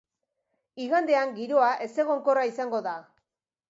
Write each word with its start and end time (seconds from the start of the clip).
Igandean 0.85 1.35
giroa 1.37 1.71
ezegonkorra 1.89 2.51
izango 2.53 2.85
da. 2.91 3.01